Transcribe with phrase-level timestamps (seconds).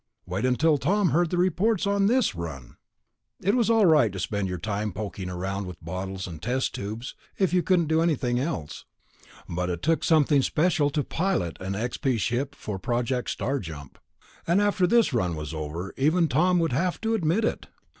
[0.25, 2.75] Wait until Tom heard the reports on this run!
[3.39, 7.13] It was all right to spend your time poking around with bottles and test tubes
[7.37, 8.83] if you couldn't do anything else,
[9.47, 13.99] but it took something special to pilot an XP ship for Project Star Jump.
[14.47, 17.67] And after this run was over, even Tom would have to admit it....